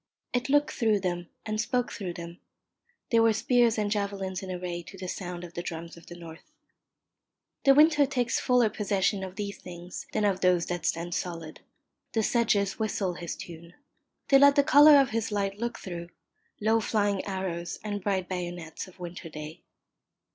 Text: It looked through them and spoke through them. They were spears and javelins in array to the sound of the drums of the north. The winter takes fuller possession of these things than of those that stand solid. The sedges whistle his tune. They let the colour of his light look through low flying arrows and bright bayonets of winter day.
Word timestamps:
It 0.33 0.49
looked 0.49 0.71
through 0.71 1.01
them 1.01 1.27
and 1.45 1.61
spoke 1.61 1.91
through 1.91 2.13
them. 2.13 2.39
They 3.11 3.19
were 3.19 3.33
spears 3.33 3.77
and 3.77 3.91
javelins 3.91 4.41
in 4.41 4.49
array 4.49 4.81
to 4.81 4.97
the 4.97 5.07
sound 5.07 5.43
of 5.43 5.53
the 5.53 5.61
drums 5.61 5.95
of 5.95 6.07
the 6.07 6.15
north. 6.15 6.51
The 7.65 7.75
winter 7.75 8.07
takes 8.07 8.39
fuller 8.39 8.67
possession 8.71 9.23
of 9.23 9.35
these 9.35 9.59
things 9.59 10.07
than 10.11 10.25
of 10.25 10.39
those 10.39 10.65
that 10.65 10.87
stand 10.87 11.13
solid. 11.13 11.59
The 12.13 12.23
sedges 12.23 12.79
whistle 12.79 13.13
his 13.13 13.35
tune. 13.35 13.75
They 14.29 14.39
let 14.39 14.55
the 14.55 14.63
colour 14.63 14.99
of 14.99 15.11
his 15.11 15.31
light 15.31 15.59
look 15.59 15.77
through 15.77 16.09
low 16.59 16.79
flying 16.79 17.23
arrows 17.27 17.77
and 17.83 18.03
bright 18.03 18.27
bayonets 18.27 18.87
of 18.87 18.99
winter 18.99 19.29
day. 19.29 19.61